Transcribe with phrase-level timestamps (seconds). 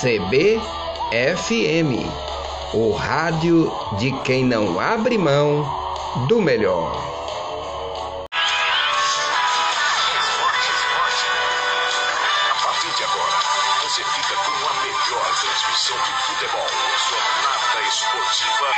[0.00, 1.90] CBFM,
[2.72, 5.66] o rádio de quem não abre mão
[6.28, 6.92] do melhor.
[8.30, 8.38] A
[12.62, 13.34] partir de agora,
[13.82, 16.68] você fica com a melhor transmissão de futebol.
[17.08, 18.70] Jornada Esportiva.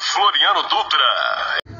[0.00, 1.10] Floriano Dutra.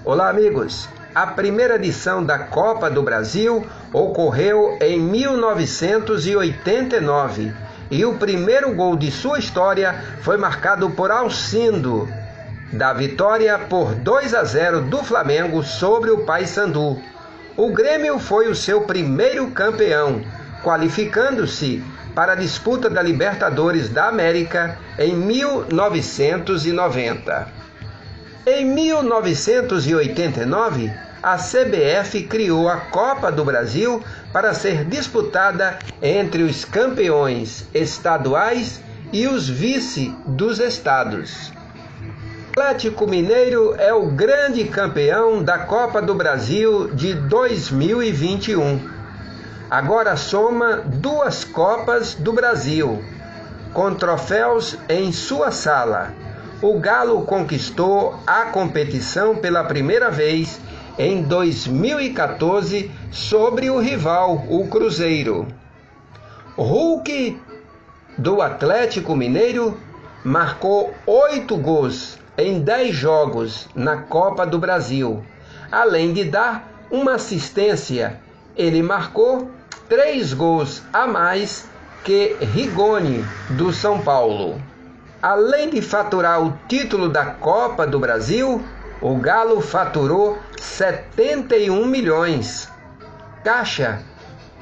[0.05, 0.89] Olá, amigos.
[1.13, 7.53] A primeira edição da Copa do Brasil ocorreu em 1989
[7.91, 12.07] e o primeiro gol de sua história foi marcado por Alcindo,
[12.73, 17.01] da vitória por 2 a 0 do Flamengo sobre o Paysandu.
[17.57, 20.21] O Grêmio foi o seu primeiro campeão,
[20.63, 21.83] qualificando-se
[22.15, 27.49] para a disputa da Libertadores da América em 1990.
[28.47, 37.67] Em 1989, a CBF criou a Copa do Brasil para ser disputada entre os campeões
[37.75, 38.81] estaduais
[39.13, 41.53] e os vice dos estados.
[42.57, 48.81] O Atlético Mineiro é o grande campeão da Copa do Brasil de 2021.
[49.71, 53.03] Agora soma duas Copas do Brasil,
[53.73, 56.13] com troféus em sua sala.
[56.61, 60.59] O Galo conquistou a competição pela primeira vez
[60.99, 65.47] em 2014 sobre o rival, o Cruzeiro.
[66.57, 67.41] Hulk
[68.19, 69.79] do Atlético Mineiro
[70.25, 75.23] marcou oito gols em dez jogos na Copa do Brasil,
[75.71, 78.21] além de dar uma assistência.
[78.57, 79.49] Ele marcou
[79.89, 81.69] três gols a mais
[82.03, 84.61] que Rigoni do São Paulo.
[85.23, 88.65] Além de faturar o título da Copa do Brasil,
[89.01, 92.69] o Galo faturou 71 milhões.
[93.45, 94.03] Caixa,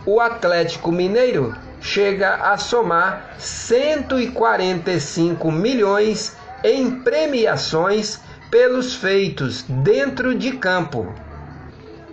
[0.04, 11.10] o Atlético Mineiro chega a somar 145 milhões em premiações pelos feitos dentro de campo.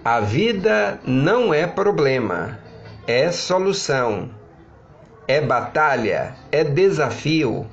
[0.04, 2.58] A vida não é problema,
[3.08, 4.32] é solução.
[5.28, 7.68] É batalha, é desafio.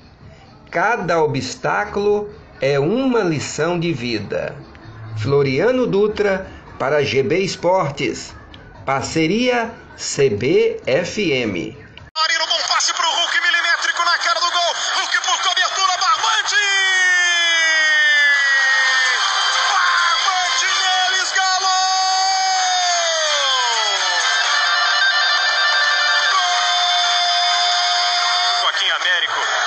[0.71, 2.29] Cada obstáculo
[2.61, 4.55] é uma lição de vida.
[5.19, 6.47] Floriano Dutra
[6.79, 8.35] para GB Esportes.
[8.85, 11.77] Parceria CBFM.
[12.17, 14.75] Marino, bom passe pro Hulk milimétrico na cara do gol.
[14.97, 16.57] Hulk por cobertura, Barbante!
[19.71, 21.77] Barbante neles, Galo!
[26.33, 26.61] Gol!
[29.01, 29.60] Américo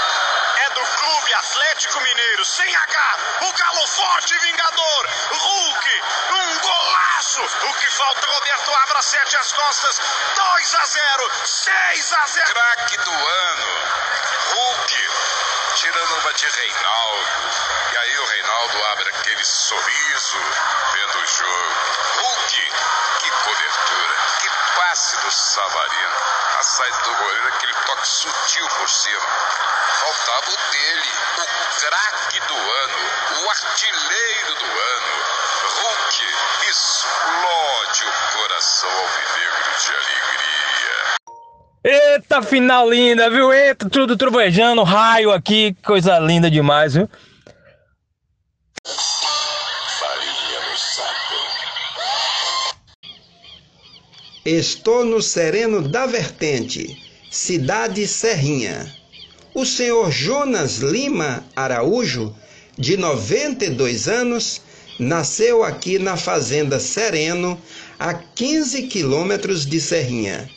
[0.86, 3.18] Clube Atlético Mineiro, sem H.
[3.42, 5.10] O Galo forte vingador.
[5.32, 6.02] Hulk,
[6.32, 7.42] um golaço.
[7.42, 10.02] O que falta, Roberto Abra, sete as costas.
[10.36, 12.54] 2 a 0, 6 a 0.
[12.54, 13.68] craque do ano.
[14.52, 15.10] Hulk,
[15.76, 17.30] tirando uma de Reinaldo.
[17.92, 20.40] E aí o Reinaldo abre aquele sorriso
[20.94, 21.76] vendo o jogo.
[22.22, 22.72] Hulk,
[23.20, 26.33] que cobertura, que passe do Savarino.
[26.74, 29.22] Saída do goleiro, aquele toque sutil por cima.
[30.00, 31.46] Faltava o dele, o
[31.80, 32.98] craque do ano,
[33.44, 35.14] o artilheiro do ano.
[35.70, 36.18] Hulk
[36.72, 40.96] explode o coração alvinegro de alegria.
[42.16, 43.54] Eita, final linda, viu?
[43.54, 47.08] Eita, tudo trovejando, raio aqui, coisa linda demais, viu?
[54.46, 58.94] Estou no Sereno da Vertente, cidade Serrinha.
[59.54, 62.36] O senhor Jonas Lima Araújo,
[62.78, 64.62] de 92 anos,
[65.00, 67.58] nasceu aqui na Fazenda Sereno,
[67.98, 70.50] a 15 quilômetros de Serrinha.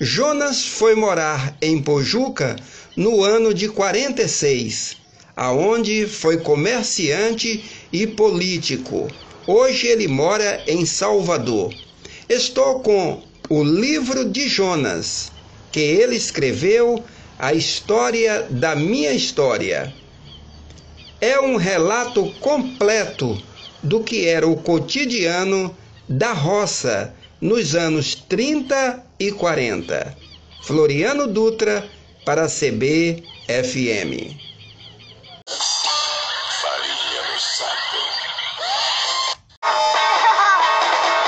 [0.00, 2.56] Jonas foi morar em Pojuca
[2.96, 4.96] no ano de 46,
[5.36, 7.62] aonde foi comerciante
[7.92, 9.06] e político.
[9.46, 11.74] Hoje ele mora em Salvador.
[12.28, 15.32] Estou com o livro de Jonas,
[15.72, 17.02] que ele escreveu
[17.38, 19.94] a história da minha história.
[21.22, 23.42] É um relato completo
[23.82, 25.74] do que era o cotidiano
[26.06, 30.14] da roça nos anos 30 e 40.
[30.64, 31.88] Floriano Dutra
[32.26, 33.28] para CBFM.